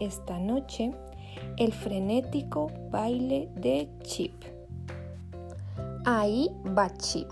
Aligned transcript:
esta 0.00 0.38
noche 0.38 0.92
el 1.56 1.72
frenético 1.72 2.70
baile 2.90 3.48
de 3.54 3.88
Chip. 4.02 4.34
Ahí 6.04 6.50
va 6.76 6.90
Chip, 6.96 7.28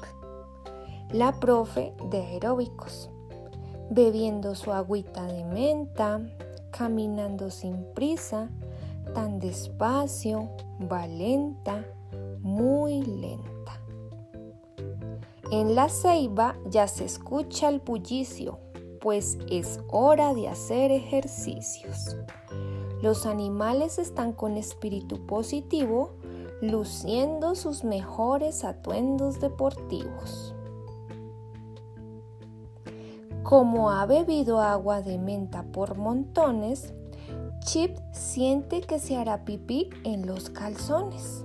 la 1.12 1.32
profe 1.38 1.94
de 2.10 2.18
aeróbicos, 2.18 3.10
bebiendo 3.90 4.54
su 4.54 4.72
agüita 4.72 5.26
de 5.26 5.44
menta, 5.44 6.20
caminando 6.70 7.50
sin 7.50 7.84
prisa, 7.94 8.50
tan 9.14 9.38
despacio, 9.38 10.50
va 10.92 11.06
lenta, 11.06 11.84
muy 12.40 13.02
lenta. 13.02 13.80
En 15.52 15.74
la 15.76 15.88
ceiba 15.88 16.56
ya 16.68 16.88
se 16.88 17.04
escucha 17.04 17.68
el 17.68 17.78
bullicio, 17.78 18.58
pues 19.06 19.38
es 19.48 19.78
hora 19.86 20.34
de 20.34 20.48
hacer 20.48 20.90
ejercicios. 20.90 22.16
Los 23.00 23.24
animales 23.24 24.00
están 24.00 24.32
con 24.32 24.56
espíritu 24.56 25.24
positivo, 25.26 26.14
luciendo 26.60 27.54
sus 27.54 27.84
mejores 27.84 28.64
atuendos 28.64 29.38
deportivos. 29.38 30.56
Como 33.44 33.92
ha 33.92 34.06
bebido 34.06 34.60
agua 34.60 35.02
de 35.02 35.18
menta 35.18 35.62
por 35.62 35.96
montones, 35.96 36.92
Chip 37.60 37.96
siente 38.10 38.80
que 38.80 38.98
se 38.98 39.16
hará 39.16 39.44
pipí 39.44 39.88
en 40.02 40.26
los 40.26 40.50
calzones 40.50 41.44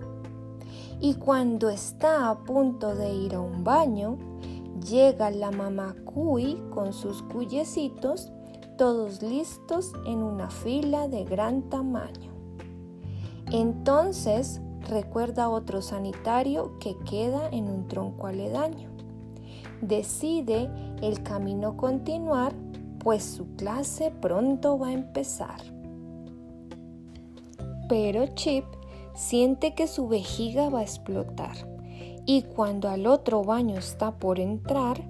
y 1.00 1.14
cuando 1.14 1.70
está 1.70 2.32
a 2.32 2.40
punto 2.44 2.96
de 2.96 3.14
ir 3.14 3.36
a 3.36 3.40
un 3.40 3.64
baño, 3.64 4.18
llega 4.82 5.32
la 5.32 5.52
mamá 5.52 5.96
cuy 6.06 6.62
con 6.72 6.94
sus 6.94 7.22
cuyecitos, 7.24 8.32
todos 8.78 9.22
listos 9.22 9.94
en 10.06 10.24
una 10.24 10.50
fila 10.50 11.08
de 11.08 11.24
gran 11.24 11.70
tamaño. 11.70 12.32
Entonces 13.52 14.62
recuerda 14.90 15.50
otro 15.50 15.82
sanitario 15.82 16.78
que 16.80 16.98
queda 17.10 17.50
en 17.50 17.66
un 17.66 17.88
tronco 17.88 18.28
aledaño. 18.28 18.90
Decide 19.82 20.70
el 21.02 21.24
camino 21.24 21.76
continuar, 21.78 22.54
pues 23.00 23.24
su 23.24 23.56
clase 23.56 24.12
pronto 24.22 24.78
va 24.78 24.88
a 24.88 24.94
empezar. 24.94 25.62
Pero 27.90 28.28
Chip 28.36 28.66
siente 29.16 29.76
que 29.76 29.88
su 29.88 30.08
vejiga 30.08 30.70
va 30.70 30.80
a 30.80 30.84
explotar 30.84 31.71
y 32.26 32.44
cuando 32.44 32.90
al 32.90 33.08
otro 33.08 33.44
baño 33.44 33.78
está 33.78 34.20
por 34.20 34.40
entrar, 34.40 35.02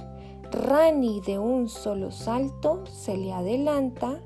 Rani 0.52 1.22
de 1.22 1.40
un 1.40 1.70
solo 1.70 2.12
salto 2.12 2.86
se 2.86 3.16
le 3.16 3.32
adelanta 3.32 4.20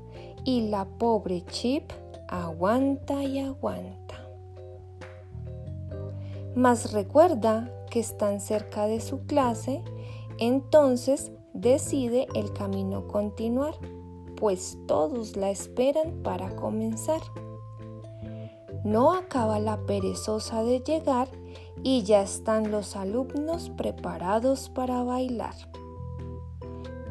y 0.44 0.68
la 0.68 0.84
pobre 0.84 1.44
Chip 1.46 1.90
aguanta 2.28 3.22
y 3.22 3.38
aguanta. 3.38 4.16
Mas 6.56 6.92
recuerda 6.92 7.70
que 7.90 8.00
están 8.00 8.40
cerca 8.40 8.86
de 8.86 9.00
su 9.00 9.26
clase, 9.26 9.84
entonces 10.38 11.30
decide 11.52 12.26
el 12.34 12.52
camino 12.52 13.06
continuar, 13.06 13.74
pues 14.36 14.78
todos 14.86 15.36
la 15.36 15.50
esperan 15.50 16.22
para 16.22 16.56
comenzar. 16.56 17.20
No 18.84 19.12
acaba 19.12 19.58
la 19.58 19.78
perezosa 19.86 20.62
de 20.62 20.80
llegar 20.80 21.28
y 21.82 22.02
ya 22.02 22.22
están 22.22 22.70
los 22.70 22.96
alumnos 22.96 23.70
preparados 23.70 24.68
para 24.68 25.02
bailar. 25.02 25.54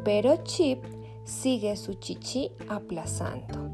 Pero 0.03 0.37
Chip 0.43 0.83
sigue 1.23 1.75
su 1.75 1.95
chichi 1.95 2.51
aplazando. 2.69 3.69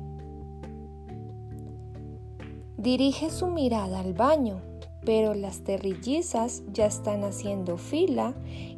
Dirige 2.77 3.29
su 3.29 3.47
mirada 3.47 3.99
al 3.99 4.13
baño, 4.13 4.61
pero 5.05 5.33
las 5.33 5.63
terrillizas 5.63 6.63
ya 6.71 6.85
están 6.85 7.23
haciendo 7.23 7.77
fila 7.77 8.33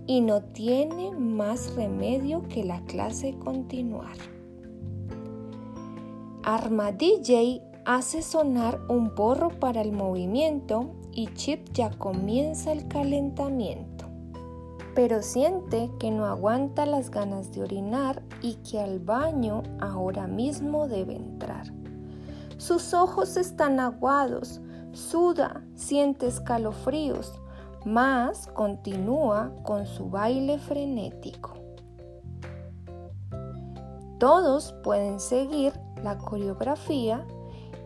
y 0.07 0.21
no 0.21 0.41
tiene 0.41 1.11
más 1.11 1.75
remedio 1.75 2.41
que 2.49 2.63
la 2.63 2.81
clase 2.85 3.37
continuar. 3.37 4.17
Arma 6.43 6.91
DJ 6.91 7.61
hace 7.85 8.21
sonar 8.21 8.79
un 8.87 9.13
porro 9.13 9.49
para 9.59 9.81
el 9.81 9.91
movimiento 9.91 10.91
y 11.11 11.27
Chip 11.33 11.73
ya 11.73 11.89
comienza 11.91 12.71
el 12.71 12.87
calentamiento. 12.87 14.05
Pero 14.95 15.21
siente 15.21 15.91
que 15.99 16.11
no 16.11 16.25
aguanta 16.25 16.85
las 16.85 17.09
ganas 17.09 17.51
de 17.51 17.63
orinar 17.63 18.21
y 18.41 18.55
que 18.55 18.79
al 18.79 18.99
baño 18.99 19.63
ahora 19.79 20.27
mismo 20.27 20.87
debe 20.87 21.15
entrar. 21.15 21.73
Sus 22.57 22.93
ojos 22.93 23.35
están 23.35 23.79
aguados, 23.79 24.61
suda, 24.91 25.63
siente 25.75 26.27
escalofríos, 26.27 27.33
mas 27.85 28.47
continúa 28.47 29.51
con 29.63 29.85
su 29.87 30.09
baile 30.09 30.59
frenético. 30.59 31.55
Todos 34.19 34.73
pueden 34.83 35.19
seguir 35.19 35.73
la 36.01 36.17
coreografía 36.17 37.25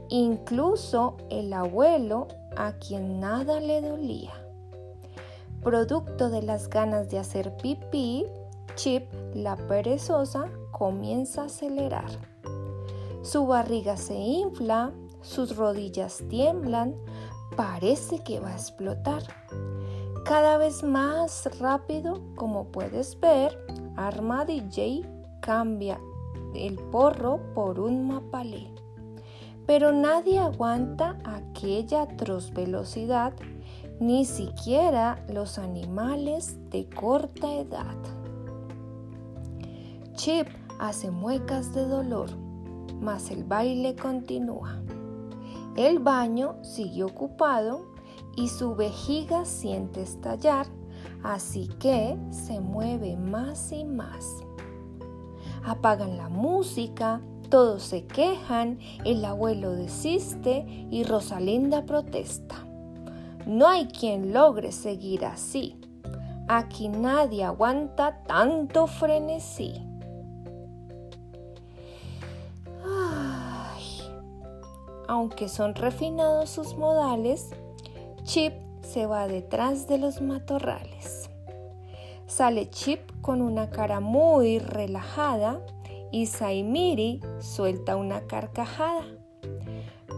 incluso 0.10 1.18
el 1.30 1.54
abuelo 1.54 2.28
a 2.56 2.74
quien 2.74 3.20
nada 3.20 3.60
le 3.60 3.82
dolía. 3.82 4.34
Producto 5.64 6.30
de 6.30 6.42
las 6.42 6.70
ganas 6.70 7.10
de 7.10 7.20
hacer 7.20 7.56
pipí, 7.58 8.26
Chip, 8.76 9.12
la 9.34 9.56
perezosa, 9.56 10.50
comienza 10.72 11.44
a 11.44 11.46
acelerar. 11.46 12.10
Su 13.24 13.48
barriga 13.48 13.98
se 13.98 14.16
infla, 14.16 14.92
sus 15.22 15.56
rodillas 15.56 16.24
tiemblan, 16.30 16.96
parece 17.56 18.20
que 18.20 18.40
va 18.40 18.50
a 18.50 18.56
explotar. 18.56 19.24
Cada 20.24 20.58
vez 20.58 20.84
más 20.84 21.50
rápido, 21.60 22.22
como 22.36 22.66
puedes 22.66 23.20
ver, 23.20 23.58
Arma 23.96 24.46
DJ 24.46 25.02
cambia 25.42 26.00
el 26.54 26.76
porro 26.76 27.40
por 27.54 27.80
un 27.80 28.08
mapalé 28.08 28.78
pero 29.68 29.92
nadie 29.92 30.40
aguanta 30.40 31.18
aquella 31.26 32.04
atroz 32.04 32.54
velocidad, 32.54 33.34
ni 34.00 34.24
siquiera 34.24 35.24
los 35.28 35.60
animales 35.60 36.58
de 36.70 36.88
corta 36.90 37.54
edad. 37.54 37.98
Chip 40.14 40.48
hace 40.80 41.12
muecas 41.12 41.74
de 41.74 41.86
dolor, 41.86 42.30
mas 43.02 43.30
el 43.30 43.44
baile 43.44 43.96
continúa. 43.96 44.82
El 45.76 46.00
baño 46.00 46.56
sigue 46.64 47.04
ocupado 47.04 47.86
y 48.38 48.48
su 48.48 48.74
vejiga 48.74 49.44
siente 49.44 50.02
estallar, 50.02 50.66
así 51.24 51.68
que 51.80 52.18
se 52.32 52.62
mueve 52.62 53.18
más 53.18 53.74
y 53.74 53.84
más. 53.84 54.26
Apagan 55.66 56.16
la 56.16 56.30
música 56.30 57.22
todos 57.50 57.84
se 57.84 58.06
quejan, 58.06 58.80
el 59.06 59.24
abuelo 59.26 59.72
desiste 59.72 60.66
y 60.92 61.04
Rosalinda 61.04 61.86
protesta. 61.86 62.56
No 63.46 63.68
hay 63.68 63.88
quien 63.88 64.34
logre 64.34 64.72
seguir 64.72 65.26
así. 65.26 65.80
Aquí 66.48 66.90
nadie 66.90 67.44
aguanta 67.44 68.24
tanto 68.24 68.88
frenesí. 68.88 69.84
Aunque 75.08 75.48
son 75.48 75.74
refinados 75.74 76.50
sus 76.50 76.76
modales, 76.76 77.50
Chip 78.24 78.54
se 78.82 79.06
va 79.06 79.28
detrás 79.28 79.88
de 79.88 79.98
los 79.98 80.22
matorrales. 80.22 81.30
Sale 82.26 82.70
Chip 82.70 83.10
con 83.22 83.42
una 83.42 83.70
cara 83.70 84.02
muy 84.02 84.60
relajada 84.60 85.62
y 86.12 86.28
Saimiri 86.28 87.22
suelta 87.40 87.96
una 87.96 88.22
carcajada. 88.22 89.06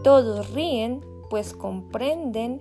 Todos 0.02 0.52
ríen 0.52 1.00
pues 1.28 1.54
comprenden 1.54 2.60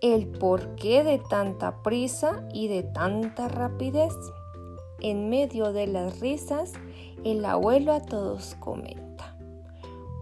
el 0.00 0.26
porqué 0.28 1.04
de 1.04 1.18
tanta 1.18 1.82
prisa 1.82 2.46
y 2.52 2.68
de 2.68 2.82
tanta 2.82 3.48
rapidez. 3.48 4.14
En 5.00 5.28
medio 5.28 5.72
de 5.72 5.86
las 5.86 6.20
risas, 6.20 6.72
el 7.24 7.44
abuelo 7.44 7.92
a 7.92 8.00
todos 8.00 8.54
comenta, 8.60 9.36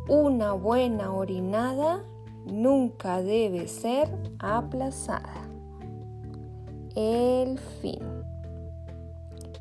una 0.09 0.53
buena 0.53 1.13
orinada 1.13 2.03
nunca 2.45 3.23
debe 3.23 3.69
ser 3.69 4.09
aplazada. 4.39 5.49
El 6.95 7.59
fin. 7.59 8.03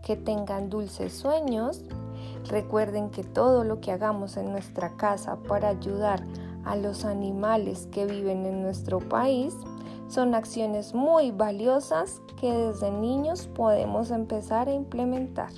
Que 0.03 0.17
tengan 0.17 0.69
dulces 0.69 1.13
sueños 1.13 1.83
Recuerden 2.49 3.09
que 3.09 3.23
todo 3.23 3.63
lo 3.63 3.79
que 3.79 3.91
hagamos 3.91 4.37
en 4.37 4.51
nuestra 4.51 4.95
casa 4.97 5.37
para 5.47 5.69
ayudar 5.69 6.23
a 6.65 6.75
los 6.75 7.05
animales 7.05 7.87
que 7.91 8.05
viven 8.05 8.45
en 8.45 8.61
nuestro 8.61 8.99
país 8.99 9.55
son 10.07 10.35
acciones 10.35 10.93
muy 10.93 11.31
valiosas 11.31 12.21
que 12.39 12.51
desde 12.51 12.91
niños 12.91 13.47
podemos 13.47 14.11
empezar 14.11 14.67
a 14.67 14.73
implementar. 14.73 15.51